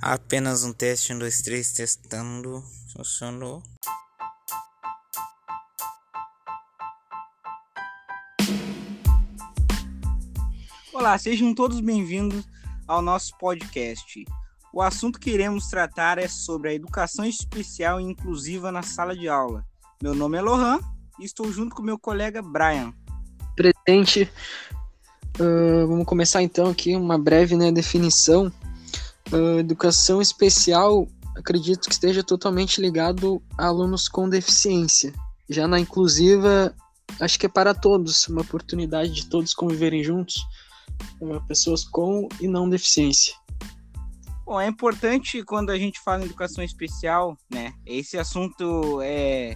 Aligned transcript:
Apenas 0.00 0.62
um 0.62 0.72
teste, 0.72 1.12
um, 1.12 1.18
dois, 1.18 1.42
três, 1.42 1.72
testando. 1.72 2.62
Funcionou. 2.96 3.60
Olá, 10.94 11.18
sejam 11.18 11.52
todos 11.52 11.80
bem-vindos 11.80 12.46
ao 12.86 13.02
nosso 13.02 13.36
podcast. 13.38 14.24
O 14.72 14.80
assunto 14.80 15.18
que 15.18 15.30
iremos 15.30 15.66
tratar 15.66 16.16
é 16.16 16.28
sobre 16.28 16.70
a 16.70 16.74
educação 16.74 17.24
especial 17.24 18.00
e 18.00 18.04
inclusiva 18.04 18.70
na 18.70 18.82
sala 18.82 19.16
de 19.16 19.28
aula. 19.28 19.66
Meu 20.00 20.14
nome 20.14 20.38
é 20.38 20.40
Lohan 20.40 20.78
e 21.18 21.24
estou 21.24 21.50
junto 21.50 21.74
com 21.74 21.82
meu 21.82 21.98
colega 21.98 22.40
Brian. 22.40 22.94
Presente. 23.56 24.30
Uh, 25.40 25.88
vamos 25.88 26.06
começar 26.06 26.40
então 26.40 26.70
aqui 26.70 26.94
uma 26.94 27.18
breve 27.18 27.56
né, 27.56 27.72
definição 27.72 28.52
Uh, 29.32 29.58
educação 29.58 30.22
especial, 30.22 31.06
acredito 31.36 31.88
que 31.88 31.92
esteja 31.92 32.22
totalmente 32.22 32.80
ligado 32.80 33.42
a 33.56 33.66
alunos 33.66 34.08
com 34.08 34.28
deficiência. 34.28 35.12
Já 35.48 35.68
na 35.68 35.78
inclusiva, 35.78 36.74
acho 37.20 37.38
que 37.38 37.46
é 37.46 37.48
para 37.48 37.74
todos, 37.74 38.26
uma 38.28 38.40
oportunidade 38.40 39.12
de 39.12 39.26
todos 39.26 39.54
conviverem 39.54 40.02
juntos, 40.02 40.36
uh, 41.20 41.44
pessoas 41.46 41.84
com 41.84 42.28
e 42.40 42.48
não 42.48 42.68
deficiência. 42.68 43.34
Bom, 44.46 44.58
é 44.58 44.66
importante 44.66 45.42
quando 45.42 45.68
a 45.68 45.78
gente 45.78 46.00
fala 46.00 46.22
em 46.22 46.24
educação 46.24 46.64
especial, 46.64 47.36
né? 47.50 47.74
Esse 47.84 48.16
assunto 48.16 48.98
é, 49.02 49.54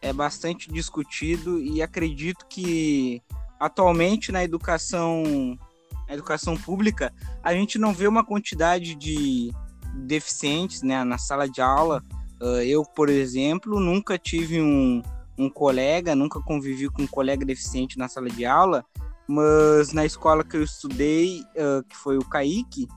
é 0.00 0.12
bastante 0.12 0.70
discutido 0.70 1.60
e 1.60 1.82
acredito 1.82 2.46
que 2.48 3.20
atualmente 3.58 4.30
na 4.30 4.44
educação 4.44 5.58
na 6.08 6.14
educação 6.14 6.56
pública, 6.56 7.12
a 7.42 7.52
gente 7.52 7.78
não 7.78 7.92
vê 7.92 8.08
uma 8.08 8.24
quantidade 8.24 8.94
de 8.94 9.52
deficientes 9.94 10.82
né, 10.82 11.04
na 11.04 11.18
sala 11.18 11.48
de 11.48 11.60
aula. 11.60 12.02
Uh, 12.40 12.62
eu, 12.62 12.82
por 12.84 13.08
exemplo, 13.08 13.78
nunca 13.78 14.16
tive 14.16 14.60
um, 14.60 15.02
um 15.36 15.50
colega, 15.50 16.14
nunca 16.14 16.40
convivi 16.40 16.88
com 16.88 17.02
um 17.02 17.06
colega 17.06 17.44
deficiente 17.44 17.98
na 17.98 18.08
sala 18.08 18.30
de 18.30 18.46
aula, 18.46 18.84
mas 19.26 19.92
na 19.92 20.06
escola 20.06 20.44
que 20.44 20.56
eu 20.56 20.62
estudei, 20.62 21.40
uh, 21.40 21.82
que 21.86 21.96
foi 21.96 22.16
o 22.16 22.24
Kaique, 22.24 22.88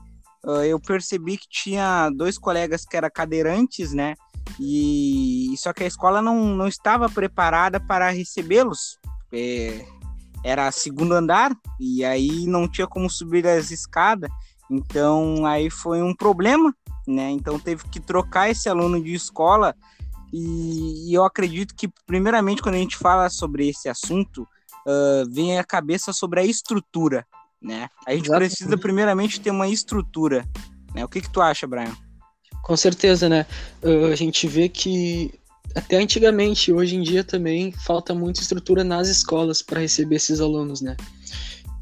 uh, 0.44 0.62
eu 0.62 0.80
percebi 0.80 1.36
que 1.36 1.48
tinha 1.48 2.08
dois 2.10 2.38
colegas 2.38 2.84
que 2.84 2.96
eram 2.96 3.10
cadeirantes, 3.12 3.92
né? 3.92 4.14
E 4.58 5.54
só 5.56 5.72
que 5.72 5.84
a 5.84 5.86
escola 5.86 6.20
não, 6.20 6.56
não 6.56 6.66
estava 6.66 7.08
preparada 7.08 7.78
para 7.78 8.10
recebê-los. 8.10 8.98
É, 9.32 9.84
era 10.44 10.70
segundo 10.72 11.14
andar 11.14 11.56
e 11.78 12.04
aí 12.04 12.46
não 12.46 12.68
tinha 12.68 12.86
como 12.86 13.08
subir 13.08 13.46
as 13.46 13.70
escadas. 13.70 14.30
Então 14.70 15.44
aí 15.46 15.70
foi 15.70 16.02
um 16.02 16.14
problema, 16.14 16.74
né? 17.06 17.30
Então 17.30 17.58
teve 17.58 17.84
que 17.88 18.00
trocar 18.00 18.50
esse 18.50 18.68
aluno 18.68 19.02
de 19.02 19.12
escola 19.12 19.74
e, 20.32 21.10
e 21.10 21.14
eu 21.14 21.24
acredito 21.24 21.74
que 21.74 21.88
primeiramente 22.06 22.62
quando 22.62 22.76
a 22.76 22.78
gente 22.78 22.96
fala 22.96 23.28
sobre 23.28 23.68
esse 23.68 23.88
assunto 23.88 24.48
uh, 24.86 25.30
vem 25.30 25.58
a 25.58 25.64
cabeça 25.64 26.12
sobre 26.12 26.40
a 26.40 26.44
estrutura, 26.44 27.26
né? 27.60 27.88
A 28.06 28.12
gente 28.12 28.26
Exatamente. 28.26 28.50
precisa 28.50 28.78
primeiramente 28.78 29.40
ter 29.40 29.50
uma 29.50 29.68
estrutura, 29.68 30.44
né? 30.94 31.04
O 31.04 31.08
que 31.08 31.20
que 31.20 31.30
tu 31.30 31.40
acha, 31.40 31.66
Brian? 31.66 31.94
Com 32.62 32.76
certeza, 32.76 33.28
né? 33.28 33.46
Uh, 33.82 34.06
a 34.06 34.16
gente 34.16 34.46
vê 34.46 34.68
que 34.68 35.34
até 35.74 35.96
antigamente, 35.96 36.72
hoje 36.72 36.96
em 36.96 37.02
dia 37.02 37.24
também 37.24 37.72
falta 37.72 38.14
muita 38.14 38.40
estrutura 38.40 38.84
nas 38.84 39.08
escolas 39.08 39.62
para 39.62 39.80
receber 39.80 40.16
esses 40.16 40.40
alunos, 40.40 40.80
né? 40.80 40.96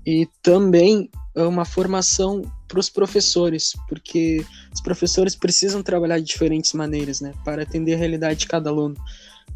E 0.06 0.28
também 0.42 1.10
é 1.34 1.42
uma 1.42 1.64
formação 1.64 2.42
para 2.66 2.80
os 2.80 2.88
professores, 2.88 3.72
porque 3.88 4.44
os 4.72 4.80
professores 4.80 5.34
precisam 5.34 5.82
trabalhar 5.82 6.18
de 6.18 6.24
diferentes 6.24 6.72
maneiras, 6.72 7.20
né, 7.20 7.32
para 7.44 7.62
atender 7.62 7.94
a 7.94 7.98
realidade 7.98 8.40
de 8.40 8.46
cada 8.46 8.70
aluno, 8.70 8.94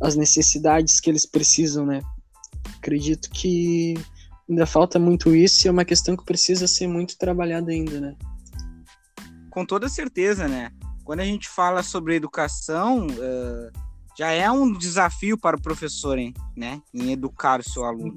as 0.00 0.16
necessidades 0.16 1.00
que 1.00 1.08
eles 1.08 1.24
precisam, 1.24 1.86
né? 1.86 2.00
Acredito 2.76 3.30
que 3.30 3.94
ainda 4.48 4.66
falta 4.66 4.98
muito 4.98 5.34
isso 5.34 5.66
e 5.66 5.68
é 5.68 5.70
uma 5.70 5.84
questão 5.84 6.16
que 6.16 6.24
precisa 6.24 6.66
ser 6.66 6.86
muito 6.86 7.16
trabalhada 7.16 7.70
ainda, 7.70 8.00
né? 8.00 8.16
Com 9.50 9.64
toda 9.64 9.88
certeza, 9.88 10.48
né? 10.48 10.70
Quando 11.04 11.20
a 11.20 11.24
gente 11.24 11.48
fala 11.48 11.82
sobre 11.82 12.16
educação, 12.16 13.06
uh 13.06 13.83
já 14.16 14.30
é 14.30 14.50
um 14.50 14.72
desafio 14.72 15.36
para 15.36 15.56
o 15.56 15.60
professor, 15.60 16.18
hein, 16.18 16.32
né, 16.56 16.80
em 16.92 17.12
educar 17.12 17.60
o 17.60 17.68
seu 17.68 17.84
aluno. 17.84 18.16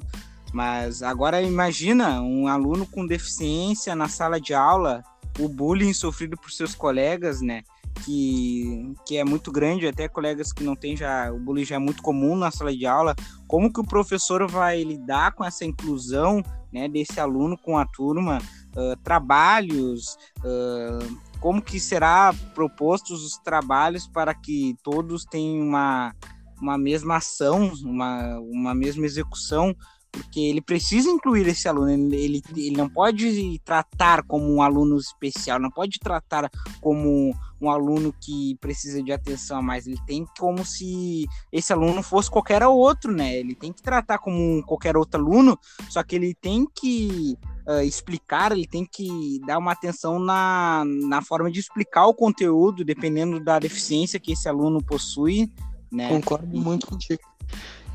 Mas 0.54 1.04
agora 1.04 1.42
imagina 1.42 2.22
um 2.22 2.48
aluno 2.48 2.86
com 2.86 3.06
deficiência 3.06 3.96
na 3.96 4.08
sala 4.08 4.40
de 4.40 4.54
aula, 4.54 5.04
o 5.40 5.48
bullying 5.48 5.94
sofrido 5.94 6.38
por 6.38 6.52
seus 6.52 6.74
colegas, 6.74 7.42
né, 7.42 7.64
que, 8.04 8.94
que 9.06 9.18
é 9.18 9.24
muito 9.24 9.52
grande, 9.52 9.88
até 9.88 10.08
colegas 10.08 10.54
que 10.54 10.64
não 10.64 10.76
têm 10.76 10.96
já, 10.96 11.32
o 11.32 11.40
bullying 11.40 11.66
já 11.66 11.76
é 11.76 11.80
muito 11.80 12.02
comum 12.02 12.36
na 12.36 12.52
sala 12.52 12.76
de 12.76 12.86
aula. 12.86 13.16
Como 13.48 13.72
que 13.72 13.80
o 13.80 13.86
professor 13.86 14.50
vai 14.50 14.84
lidar 14.84 15.34
com 15.34 15.44
essa 15.44 15.66
inclusão, 15.66 16.42
né, 16.72 16.88
desse 16.88 17.20
aluno 17.20 17.58
com 17.58 17.78
a 17.78 17.86
turma, 17.86 18.40
uh, 18.76 18.96
trabalhos, 19.04 20.18
uh, 20.40 21.18
como 21.40 21.62
que 21.62 21.80
será 21.80 22.34
propostos 22.54 23.24
os 23.24 23.38
trabalhos 23.38 24.08
para 24.08 24.34
que 24.34 24.76
todos 24.84 25.26
tenham 25.26 25.66
uma, 25.68 26.14
uma 26.62 26.78
mesma 26.78 27.18
ação, 27.18 27.72
uma, 27.84 28.40
uma 28.40 28.76
mesma 28.76 29.06
execução, 29.06 29.76
porque 30.18 30.40
ele 30.40 30.62
precisa 30.62 31.10
incluir 31.10 31.48
esse 31.48 31.68
aluno, 31.68 31.90
ele, 32.14 32.42
ele 32.56 32.76
não 32.76 32.90
pode 32.90 33.60
tratar 33.64 34.24
como 34.24 34.52
um 34.52 34.62
aluno 34.62 34.98
especial, 34.98 35.60
não 35.60 35.70
pode 35.70 36.00
tratar 36.00 36.50
como 36.82 37.36
um 37.60 37.70
aluno 37.70 38.14
que 38.20 38.56
precisa 38.60 39.02
de 39.02 39.12
atenção 39.12 39.58
a 39.58 39.62
mais, 39.62 39.88
ele 39.88 40.00
tem 40.06 40.26
como 40.38 40.64
se 40.66 41.26
esse 41.52 41.74
aluno 41.74 42.04
fosse 42.04 42.30
qualquer 42.30 42.64
outro, 42.66 43.12
né? 43.12 43.38
Ele 43.38 43.56
tem 43.56 43.72
que 43.72 43.82
tratar 43.82 44.20
como 44.20 44.64
qualquer 44.64 44.96
outro 44.96 45.20
aluno, 45.20 45.58
só 45.90 46.04
que 46.04 46.16
ele 46.16 46.36
tem 46.36 46.68
que 46.74 47.38
uh, 47.68 47.82
explicar, 47.82 48.52
ele 48.52 48.68
tem 48.68 48.86
que 48.86 49.40
dar 49.46 49.58
uma 49.58 49.72
atenção 49.72 50.20
na, 50.20 50.84
na 50.86 51.22
forma 51.22 51.52
de 51.52 51.60
explicar 51.60 52.06
o 52.06 52.14
conteúdo, 52.14 52.86
dependendo 52.86 53.40
da 53.40 53.60
deficiência 53.60 54.20
que 54.20 54.34
esse 54.34 54.48
aluno 54.48 54.84
possui. 54.84 55.52
Né? 55.92 56.10
Concordo 56.10 56.56
muito 56.58 56.88
contigo. 56.88 57.22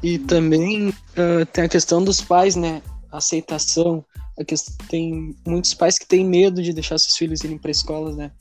E 0.02 0.18
também 0.18 0.88
uh, 0.88 1.46
tem 1.52 1.64
a 1.64 1.68
questão 1.68 2.02
dos 2.02 2.20
pais, 2.20 2.56
né? 2.56 2.82
Aceitação. 3.10 4.04
A 4.38 4.44
questão, 4.44 4.74
tem 4.88 5.36
muitos 5.46 5.74
pais 5.74 5.98
que 5.98 6.06
têm 6.06 6.24
medo 6.24 6.62
de 6.62 6.72
deixar 6.72 6.98
seus 6.98 7.16
filhos 7.16 7.44
irem 7.44 7.58
para 7.58 7.70
escolas, 7.70 8.16
né? 8.16 8.32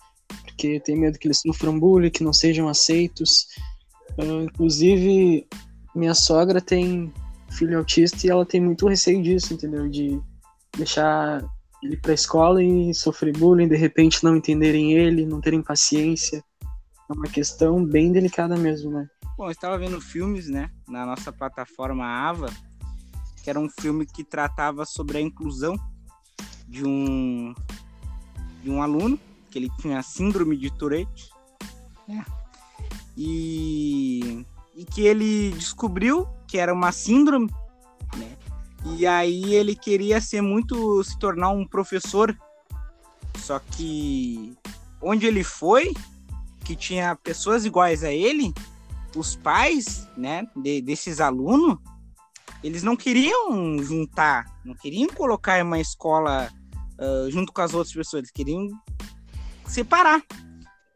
Porque 0.45 0.79
tem 0.79 0.97
medo 0.97 1.19
que 1.19 1.27
eles 1.27 1.41
sofram 1.41 1.79
bullying, 1.79 2.09
que 2.09 2.23
não 2.23 2.33
sejam 2.33 2.67
aceitos. 2.67 3.47
Uh, 4.17 4.43
inclusive, 4.43 5.47
minha 5.93 6.15
sogra 6.15 6.59
tem 6.59 7.13
filho 7.51 7.77
autista 7.77 8.25
e 8.25 8.29
ela 8.29 8.45
tem 8.45 8.61
muito 8.61 8.87
receio 8.87 9.21
disso, 9.21 9.53
entendeu? 9.53 9.87
De 9.87 10.19
deixar 10.75 11.43
ele 11.83 11.97
para 11.97 12.11
a 12.11 12.15
escola 12.15 12.63
e 12.63 12.93
sofrer 12.93 13.37
bullying, 13.37 13.67
de 13.67 13.75
repente 13.75 14.23
não 14.23 14.35
entenderem 14.35 14.93
ele, 14.93 15.25
não 15.25 15.41
terem 15.41 15.61
paciência. 15.61 16.43
É 17.09 17.13
uma 17.13 17.27
questão 17.27 17.83
bem 17.83 18.11
delicada 18.11 18.55
mesmo, 18.55 18.91
né? 18.91 19.07
Bom, 19.37 19.45
eu 19.45 19.51
estava 19.51 19.77
vendo 19.77 19.99
filmes, 19.99 20.47
né, 20.47 20.69
na 20.87 21.05
nossa 21.05 21.31
plataforma 21.31 22.05
Ava, 22.05 22.49
que 23.43 23.49
era 23.49 23.59
um 23.59 23.69
filme 23.69 24.05
que 24.05 24.23
tratava 24.23 24.85
sobre 24.85 25.17
a 25.17 25.21
inclusão 25.21 25.75
de 26.67 26.85
um 26.85 27.53
de 28.61 28.69
um 28.69 28.81
aluno 28.81 29.19
que 29.49 29.57
ele 29.57 29.69
tinha 29.79 30.03
síndrome 30.03 30.55
de 30.55 30.69
Tourette, 30.69 31.31
né? 32.07 32.23
E, 33.17 34.45
e 34.75 34.85
que 34.85 35.01
ele 35.01 35.51
descobriu 35.51 36.27
que 36.47 36.57
era 36.57 36.71
uma 36.71 36.91
síndrome 36.91 37.51
e 38.85 39.05
aí 39.05 39.53
ele 39.53 39.75
queria 39.75 40.19
ser 40.19 40.41
muito 40.41 41.03
se 41.03 41.17
tornar 41.19 41.49
um 41.49 41.65
professor. 41.65 42.35
Só 43.37 43.59
que 43.59 44.55
onde 45.01 45.25
ele 45.25 45.43
foi, 45.43 45.93
que 46.63 46.75
tinha 46.75 47.15
pessoas 47.15 47.65
iguais 47.65 48.03
a 48.03 48.11
ele, 48.11 48.53
os 49.15 49.35
pais, 49.35 50.07
né, 50.17 50.47
de, 50.55 50.81
desses 50.81 51.19
alunos, 51.19 51.77
eles 52.63 52.83
não 52.83 52.95
queriam 52.95 53.77
juntar, 53.79 54.45
não 54.63 54.75
queriam 54.75 55.09
colocar 55.09 55.59
em 55.59 55.63
uma 55.63 55.79
escola 55.79 56.49
uh, 56.99 57.29
junto 57.31 57.51
com 57.51 57.61
as 57.61 57.73
outras 57.73 57.93
pessoas, 57.93 58.21
eles 58.21 58.31
queriam 58.31 58.69
separar, 59.65 60.21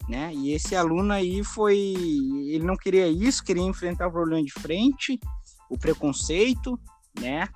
né? 0.07 0.31
E 0.33 0.51
esse 0.51 0.75
aluno 0.75 1.13
aí 1.13 1.44
foi, 1.44 1.77
ele 2.50 2.63
não 2.63 2.75
queria 2.75 3.07
isso, 3.07 3.44
queria 3.44 3.63
enfrentar 3.63 4.07
o 4.07 4.12
problema 4.12 4.44
de 4.44 4.51
frente, 4.51 5.19
o 5.69 5.77
preconceito, 5.77 6.79
né? 7.19 7.47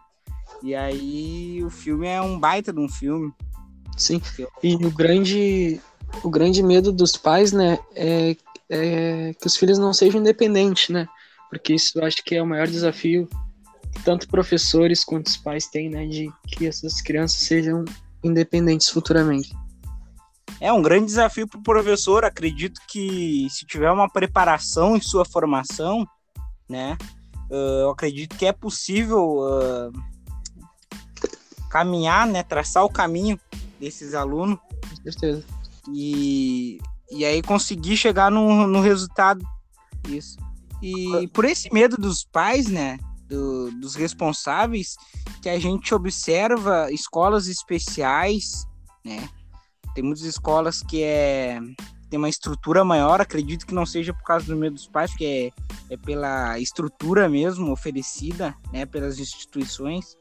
E 0.63 0.73
aí 0.73 1.63
o 1.63 1.69
filme 1.69 2.07
é 2.07 2.21
um 2.21 2.39
baita 2.39 2.73
de 2.73 2.79
um 2.79 2.89
filme. 2.89 3.31
Sim. 3.95 4.21
E 4.63 4.75
o 4.75 4.91
grande, 4.91 5.79
o 6.23 6.29
grande 6.29 6.63
medo 6.63 6.91
dos 6.91 7.15
pais, 7.15 7.51
né, 7.51 7.77
é, 7.95 8.35
é 8.69 9.33
que 9.39 9.47
os 9.47 9.55
filhos 9.55 9.77
não 9.77 9.93
sejam 9.93 10.21
independentes, 10.21 10.89
né? 10.89 11.07
Porque 11.49 11.73
isso 11.73 11.97
eu 11.97 12.05
acho 12.05 12.23
que 12.23 12.35
é 12.35 12.41
o 12.41 12.47
maior 12.47 12.67
desafio 12.67 13.27
que 13.91 14.03
tanto 14.03 14.27
professores 14.27 15.03
quanto 15.03 15.27
os 15.27 15.37
pais 15.37 15.67
têm, 15.67 15.89
né, 15.89 16.05
de 16.05 16.31
que 16.47 16.67
essas 16.67 17.01
crianças 17.01 17.41
sejam 17.41 17.83
independentes 18.23 18.89
futuramente. 18.89 19.51
É 20.61 20.71
um 20.71 20.81
grande 20.81 21.05
desafio 21.05 21.47
para 21.47 21.59
o 21.59 21.63
professor. 21.63 22.23
Acredito 22.23 22.79
que 22.87 23.47
se 23.49 23.65
tiver 23.65 23.89
uma 23.89 24.09
preparação 24.09 24.95
em 24.95 25.01
sua 25.01 25.25
formação, 25.25 26.05
né, 26.69 26.97
eu 27.49 27.89
acredito 27.89 28.37
que 28.37 28.45
é 28.45 28.51
possível 28.51 29.39
uh, 29.39 29.91
caminhar, 31.69 32.27
né, 32.27 32.43
traçar 32.43 32.83
o 32.83 32.89
caminho 32.89 33.39
desses 33.79 34.13
alunos. 34.13 34.59
Com 34.89 34.95
certeza. 35.03 35.43
E, 35.91 36.79
e 37.11 37.25
aí 37.25 37.41
conseguir 37.41 37.97
chegar 37.97 38.31
no, 38.31 38.67
no 38.67 38.81
resultado. 38.81 39.45
Isso. 40.07 40.37
E 40.81 41.27
por 41.33 41.45
esse 41.45 41.71
medo 41.73 41.97
dos 41.97 42.23
pais, 42.23 42.67
né, 42.67 42.97
do, 43.27 43.71
dos 43.71 43.95
responsáveis, 43.95 44.95
que 45.41 45.49
a 45.49 45.59
gente 45.59 45.93
observa 45.93 46.91
escolas 46.91 47.47
especiais, 47.47 48.65
né, 49.03 49.29
tem 49.93 50.03
muitas 50.03 50.23
escolas 50.23 50.81
que 50.81 51.03
é 51.03 51.59
tem 52.09 52.17
uma 52.17 52.29
estrutura 52.29 52.83
maior, 52.83 53.21
acredito 53.21 53.67
que 53.67 53.73
não 53.73 53.85
seja 53.85 54.11
por 54.13 54.23
causa 54.23 54.47
do 54.47 54.55
medo 54.55 54.73
dos 54.73 54.87
pais, 54.87 55.11
porque 55.11 55.51
é, 55.89 55.93
é 55.93 55.97
pela 55.97 56.59
estrutura 56.59 57.29
mesmo 57.29 57.71
oferecida, 57.71 58.55
né, 58.73 58.83
pelas 58.85 59.19
instituições, 59.19 60.17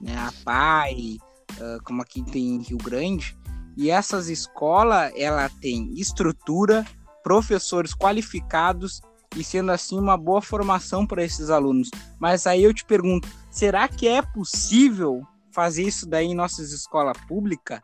né, 0.00 0.16
a 0.16 0.32
PAI, 0.44 1.18
uh, 1.58 1.82
como 1.84 2.00
aqui 2.00 2.22
tem 2.22 2.56
em 2.56 2.62
Rio 2.62 2.78
Grande, 2.78 3.36
e 3.76 3.90
essas 3.90 4.28
escolas, 4.28 5.12
ela 5.16 5.48
tem 5.60 5.92
estrutura, 5.94 6.84
professores 7.22 7.94
qualificados 7.94 9.00
e 9.36 9.44
sendo 9.44 9.70
assim 9.72 9.98
uma 9.98 10.16
boa 10.16 10.40
formação 10.40 11.06
para 11.06 11.22
esses 11.22 11.50
alunos. 11.50 11.90
Mas 12.18 12.46
aí 12.46 12.62
eu 12.62 12.72
te 12.72 12.84
pergunto, 12.84 13.28
será 13.50 13.86
que 13.88 14.08
é 14.08 14.22
possível 14.22 15.22
fazer 15.52 15.82
isso 15.82 16.06
daí 16.06 16.26
em 16.26 16.34
nossas 16.34 16.72
escolas 16.72 17.16
públicas? 17.26 17.80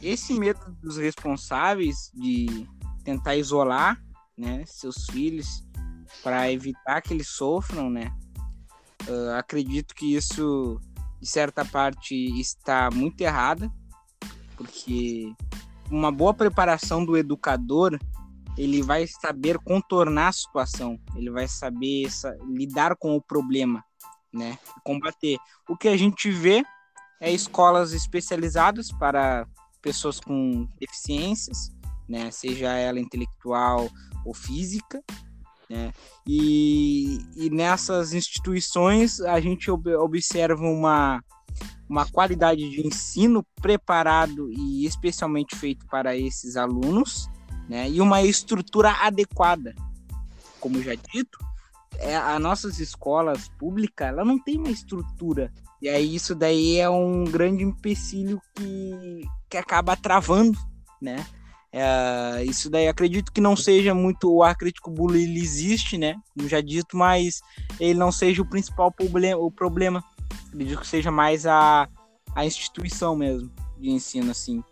esse 0.00 0.34
medo 0.34 0.60
dos 0.82 0.96
responsáveis 0.96 2.10
de 2.14 2.68
tentar 3.04 3.36
isolar, 3.36 4.00
né, 4.36 4.64
seus 4.66 5.06
filhos 5.10 5.64
para 6.22 6.50
evitar 6.50 7.00
que 7.02 7.12
eles 7.12 7.28
sofram, 7.28 7.90
né? 7.90 8.12
Uh, 9.06 9.30
acredito 9.36 9.94
que 9.94 10.14
isso, 10.14 10.80
de 11.20 11.28
certa 11.28 11.64
parte, 11.64 12.14
está 12.40 12.90
muito 12.90 13.20
errada, 13.20 13.70
porque 14.58 15.32
uma 15.90 16.10
boa 16.10 16.34
preparação 16.34 17.04
do 17.04 17.16
educador, 17.16 17.98
ele 18.58 18.82
vai 18.82 19.06
saber 19.06 19.56
contornar 19.60 20.28
a 20.28 20.32
situação, 20.32 20.98
ele 21.14 21.30
vai 21.30 21.46
saber 21.46 22.08
lidar 22.48 22.96
com 22.96 23.16
o 23.16 23.22
problema, 23.22 23.82
né? 24.32 24.58
Combater. 24.84 25.38
O 25.68 25.76
que 25.76 25.88
a 25.88 25.96
gente 25.96 26.30
vê 26.30 26.64
é 27.20 27.30
escolas 27.30 27.92
especializadas 27.92 28.90
para 28.90 29.46
pessoas 29.80 30.18
com 30.18 30.68
deficiências, 30.80 31.70
né, 32.08 32.30
seja 32.30 32.72
ela 32.72 32.98
intelectual 32.98 33.88
ou 34.24 34.34
física, 34.34 35.02
né, 35.70 35.92
e, 36.26 37.18
e 37.36 37.50
nessas 37.50 38.12
instituições 38.12 39.20
a 39.20 39.40
gente 39.40 39.70
ob 39.70 39.94
observa 39.94 40.62
uma, 40.62 41.22
uma 41.88 42.06
qualidade 42.06 42.68
de 42.68 42.86
ensino 42.86 43.44
preparado 43.60 44.50
e 44.52 44.84
especialmente 44.84 45.56
feito 45.56 45.86
para 45.86 46.16
esses 46.16 46.56
alunos, 46.56 47.28
né, 47.68 47.88
e 47.88 48.00
uma 48.00 48.22
estrutura 48.22 48.90
adequada. 49.02 49.74
Como 50.60 50.82
já 50.82 50.94
dito, 50.94 51.38
é, 51.98 52.16
as 52.16 52.40
nossas 52.40 52.78
escolas 52.78 53.48
públicas 53.58 54.08
ela 54.08 54.24
não 54.24 54.38
tem 54.38 54.58
uma 54.58 54.70
estrutura 54.70 55.52
e 55.80 55.88
aí 55.88 56.14
isso 56.14 56.34
daí 56.34 56.78
é 56.78 56.90
um 56.90 57.24
grande 57.24 57.62
empecilho 57.62 58.40
que, 58.54 59.22
que 59.48 59.56
acaba 59.56 59.96
travando, 59.96 60.58
né? 61.00 61.24
É, 61.70 62.42
isso 62.44 62.68
daí 62.70 62.88
acredito 62.88 63.30
que 63.30 63.40
não 63.40 63.54
seja 63.54 63.94
muito 63.94 64.32
o 64.32 64.42
ar 64.42 64.56
crítico 64.56 64.90
bullying 64.90 65.22
ele 65.22 65.40
existe, 65.40 65.96
né? 65.96 66.16
Como 66.34 66.48
já 66.48 66.60
dito, 66.60 66.96
mas 66.96 67.40
ele 67.78 67.98
não 67.98 68.10
seja 68.10 68.42
o 68.42 68.48
principal 68.48 68.90
problema, 68.90 69.40
o 69.40 69.50
problema. 69.50 70.02
Acredito 70.48 70.80
que 70.80 70.86
seja 70.86 71.10
mais 71.10 71.46
a, 71.46 71.88
a 72.34 72.44
instituição 72.44 73.14
mesmo 73.14 73.50
de 73.78 73.90
ensino, 73.90 74.30
assim. 74.30 74.62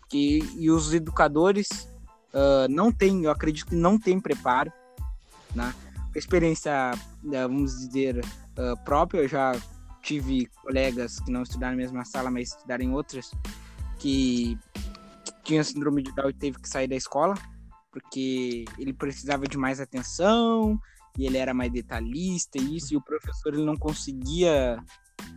Porque, 0.00 0.40
e 0.56 0.70
os 0.70 0.94
educadores 0.94 1.88
uh, 2.32 2.68
não 2.70 2.92
têm, 2.92 3.24
eu 3.24 3.30
acredito 3.30 3.66
que 3.66 3.74
não 3.74 3.98
têm 3.98 4.20
preparo, 4.20 4.72
né? 5.54 5.74
Experiência, 6.14 6.92
vamos 7.22 7.76
dizer, 7.76 8.24
uh, 8.24 8.84
própria, 8.84 9.20
eu 9.20 9.28
já 9.28 9.52
tive 10.02 10.46
colegas 10.62 11.20
que 11.20 11.30
não 11.30 11.42
estudaram 11.42 11.72
na 11.72 11.82
mesma 11.82 12.04
sala, 12.04 12.30
mas 12.30 12.48
estudaram 12.48 12.84
em 12.84 12.92
outras, 12.92 13.32
que 13.98 14.58
tinha 15.42 15.62
síndrome 15.62 16.02
de 16.02 16.12
Down 16.12 16.30
e 16.30 16.32
teve 16.32 16.58
que 16.58 16.68
sair 16.68 16.88
da 16.88 16.96
escola, 16.96 17.34
porque 17.90 18.64
ele 18.78 18.92
precisava 18.92 19.46
de 19.46 19.58
mais 19.58 19.80
atenção, 19.80 20.80
e 21.18 21.26
ele 21.26 21.38
era 21.38 21.52
mais 21.52 21.72
detalhista 21.72 22.58
e 22.58 22.76
isso, 22.76 22.94
e 22.94 22.96
o 22.96 23.00
professor 23.00 23.54
ele 23.54 23.64
não 23.64 23.76
conseguia 23.76 24.82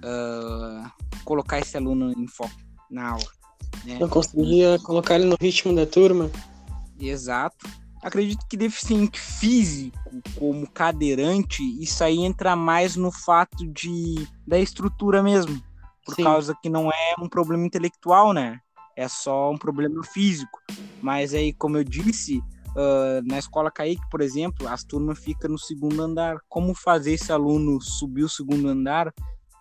uh, 0.03 0.89
colocar 1.23 1.59
esse 1.59 1.77
aluno 1.77 2.11
em 2.11 2.27
foco 2.27 2.55
na 2.89 3.09
aula. 3.09 3.39
Né? 3.85 3.97
Não 3.99 4.09
conseguia 4.09 4.79
colocar 4.79 5.15
ele 5.15 5.25
no 5.25 5.37
ritmo 5.39 5.75
da 5.75 5.85
turma. 5.85 6.29
Exato. 6.99 7.67
Acredito 8.01 8.45
que 8.47 8.55
deficiente 8.55 9.19
físico, 9.19 9.99
como 10.37 10.69
cadeirante, 10.69 11.61
isso 11.81 12.01
aí 12.03 12.19
entra 12.19 12.55
mais 12.55 12.95
no 12.95 13.11
fato 13.11 13.67
de 13.67 14.27
da 14.47 14.57
estrutura 14.57 15.21
mesmo. 15.21 15.61
Por 16.05 16.15
Sim. 16.15 16.23
causa 16.23 16.55
que 16.61 16.69
não 16.69 16.89
é 16.89 17.15
um 17.19 17.27
problema 17.27 17.65
intelectual, 17.65 18.33
né? 18.33 18.59
É 18.95 19.07
só 19.07 19.51
um 19.51 19.57
problema 19.57 20.01
físico. 20.03 20.59
Mas 21.01 21.33
aí, 21.33 21.53
como 21.53 21.77
eu 21.77 21.83
disse, 21.83 22.39
uh, 22.69 23.21
na 23.25 23.37
escola 23.37 23.69
Kaique, 23.69 24.09
por 24.09 24.21
exemplo, 24.21 24.67
as 24.67 24.83
turmas 24.83 25.19
ficam 25.19 25.51
no 25.51 25.59
segundo 25.59 26.01
andar. 26.01 26.37
Como 26.47 26.73
fazer 26.73 27.13
esse 27.13 27.31
aluno 27.31 27.81
subir 27.81 28.23
o 28.23 28.29
segundo 28.29 28.69
andar 28.69 29.13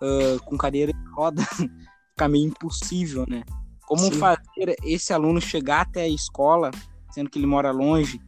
uh, 0.02 0.42
com 0.44 0.56
cadeira 0.56 0.92
de 0.92 1.10
roda? 1.10 1.42
Fica 2.10 2.28
meio 2.28 2.46
impossível, 2.46 3.24
né? 3.28 3.42
Como 3.86 4.02
Sim. 4.02 4.18
fazer 4.18 4.76
esse 4.82 5.12
aluno 5.12 5.40
chegar 5.40 5.82
até 5.82 6.02
a 6.02 6.08
escola, 6.08 6.70
sendo 7.10 7.30
que 7.30 7.38
ele 7.38 7.46
mora 7.46 7.70
longe, 7.70 8.20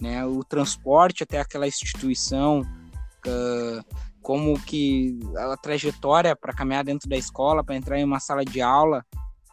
né? 0.00 0.24
O 0.24 0.44
transporte 0.44 1.22
até 1.22 1.40
aquela 1.40 1.66
instituição, 1.66 2.60
uh, 2.60 3.84
como 4.22 4.58
que 4.60 5.18
a 5.36 5.56
trajetória 5.56 6.36
para 6.36 6.52
caminhar 6.52 6.84
dentro 6.84 7.08
da 7.08 7.16
escola, 7.16 7.64
para 7.64 7.76
entrar 7.76 7.98
em 7.98 8.04
uma 8.04 8.20
sala 8.20 8.44
de 8.44 8.60
aula, 8.60 9.04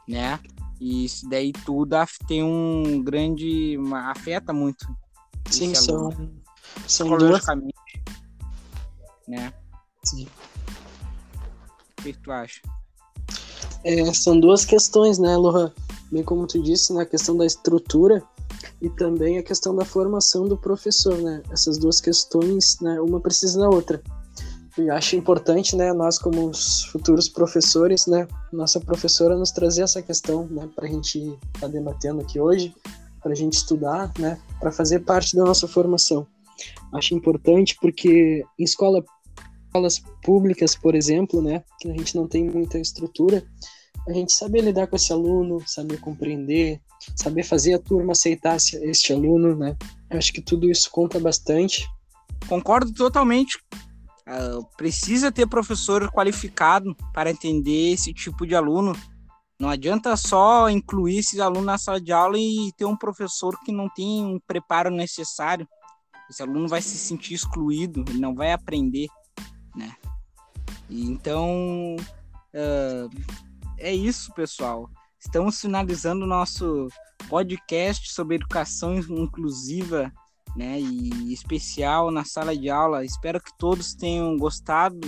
né? 0.07 0.39
E 0.79 1.05
isso 1.05 1.27
daí 1.29 1.51
tudo 1.51 1.95
tem 2.27 2.43
um 2.43 3.01
grande. 3.03 3.77
Uma, 3.77 4.11
afeta 4.11 4.51
muito. 4.51 4.85
Sim, 5.49 5.73
são, 5.73 6.09
são 6.87 7.17
duas. 7.17 7.45
Né? 9.27 9.53
Sim. 10.03 10.27
Que 12.13 12.21
tu 12.21 12.31
acha? 12.31 12.61
É, 13.83 14.13
são 14.13 14.39
duas 14.39 14.63
questões, 14.63 15.17
né, 15.17 15.35
Lohan? 15.35 15.71
Bem 16.11 16.23
como 16.23 16.45
tu 16.45 16.61
disse, 16.61 16.93
na 16.93 17.03
questão 17.03 17.35
da 17.35 17.45
estrutura 17.47 18.21
e 18.79 18.89
também 18.89 19.39
a 19.39 19.43
questão 19.43 19.75
da 19.75 19.83
formação 19.83 20.47
do 20.47 20.55
professor, 20.55 21.17
né? 21.17 21.41
Essas 21.49 21.79
duas 21.79 21.99
questões, 21.99 22.79
né, 22.79 23.01
uma 23.01 23.19
precisa 23.19 23.59
da 23.59 23.69
outra. 23.69 24.01
E 24.77 24.87
acho 24.89 25.15
importante, 25.15 25.75
né, 25.75 25.93
nós 25.93 26.19
como 26.19 26.47
os 26.47 26.83
futuros 26.85 27.27
professores, 27.27 28.05
né, 28.05 28.27
nossa 28.53 28.79
professora 28.79 29.35
nos 29.35 29.49
trazer 29.49 29.81
essa 29.81 30.01
questão, 30.01 30.45
né, 30.45 30.69
para 30.75 30.85
a 30.85 30.89
gente 30.89 31.17
estar 31.17 31.61
tá 31.61 31.67
debatendo 31.67 32.21
aqui 32.21 32.39
hoje, 32.39 32.75
para 33.23 33.31
a 33.31 33.35
gente 33.35 33.53
estudar, 33.53 34.11
né, 34.19 34.39
para 34.59 34.71
fazer 34.71 34.99
parte 34.99 35.35
da 35.35 35.43
nossa 35.43 35.67
formação. 35.67 36.27
Acho 36.93 37.15
importante 37.15 37.75
porque 37.81 38.45
em 38.59 38.63
escola, 38.63 39.03
escolas 39.75 39.99
públicas, 40.23 40.75
por 40.75 40.95
exemplo, 40.95 41.41
né, 41.41 41.63
que 41.79 41.89
a 41.89 41.93
gente 41.93 42.15
não 42.15 42.27
tem 42.27 42.49
muita 42.49 42.79
estrutura, 42.79 43.45
a 44.07 44.13
gente 44.13 44.31
saber 44.33 44.61
lidar 44.61 44.87
com 44.87 44.95
esse 44.95 45.11
aluno, 45.11 45.61
saber 45.67 45.99
compreender, 45.99 46.79
saber 47.15 47.43
fazer 47.43 47.73
a 47.73 47.79
turma 47.79 48.11
aceitar 48.11 48.55
este 48.55 49.11
aluno, 49.11 49.55
né? 49.55 49.75
Acho 50.11 50.31
que 50.31 50.41
tudo 50.41 50.69
isso 50.69 50.91
conta 50.91 51.19
bastante. 51.19 51.87
Concordo 52.47 52.93
totalmente. 52.93 53.57
Uh, 54.27 54.63
precisa 54.77 55.31
ter 55.31 55.47
professor 55.47 56.11
qualificado 56.11 56.95
para 57.13 57.31
entender 57.31 57.93
esse 57.93 58.13
tipo 58.13 58.45
de 58.45 58.53
aluno. 58.53 58.95
Não 59.59 59.69
adianta 59.69 60.15
só 60.15 60.69
incluir 60.69 61.19
esses 61.19 61.39
alunos 61.39 61.65
na 61.65 61.77
sala 61.79 61.99
de 61.99 62.11
aula 62.11 62.37
e 62.37 62.71
ter 62.77 62.85
um 62.85 62.97
professor 62.97 63.57
que 63.63 63.71
não 63.71 63.89
tem 63.89 64.23
um 64.23 64.39
preparo 64.45 64.91
necessário. 64.91 65.67
Esse 66.29 66.43
aluno 66.43 66.67
vai 66.67 66.81
se 66.81 66.97
sentir 66.97 67.33
excluído, 67.33 68.05
ele 68.07 68.19
não 68.19 68.35
vai 68.35 68.51
aprender? 68.51 69.07
Então, 71.25 71.95
uh, 72.53 73.09
é 73.79 73.91
isso, 73.91 74.31
pessoal. 74.35 74.87
Estamos 75.19 75.59
finalizando 75.59 76.23
o 76.23 76.27
nosso 76.27 76.87
podcast 77.27 78.13
sobre 78.13 78.35
educação 78.35 78.93
inclusiva 78.93 80.13
né, 80.55 80.79
e 80.79 81.33
especial 81.33 82.11
na 82.11 82.23
sala 82.23 82.55
de 82.55 82.69
aula. 82.69 83.03
Espero 83.03 83.41
que 83.41 83.49
todos 83.57 83.95
tenham 83.95 84.37
gostado 84.37 84.99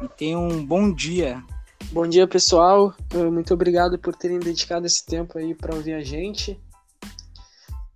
e 0.00 0.06
tenham 0.16 0.46
um 0.46 0.64
bom 0.64 0.94
dia. 0.94 1.42
Bom 1.90 2.06
dia, 2.06 2.28
pessoal. 2.28 2.94
Muito 3.12 3.52
obrigado 3.52 3.98
por 3.98 4.14
terem 4.14 4.38
dedicado 4.38 4.86
esse 4.86 5.04
tempo 5.04 5.38
aí 5.38 5.56
para 5.56 5.74
ouvir 5.74 5.94
a 5.94 6.04
gente. 6.04 6.56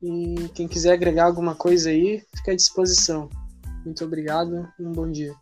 E 0.02 0.50
quem 0.52 0.66
quiser 0.66 0.94
agregar 0.94 1.26
alguma 1.26 1.54
coisa 1.54 1.90
aí, 1.90 2.24
fica 2.34 2.50
à 2.50 2.56
disposição. 2.56 3.30
Muito 3.84 4.04
obrigado, 4.04 4.68
um 4.80 4.90
bom 4.90 5.08
dia. 5.08 5.32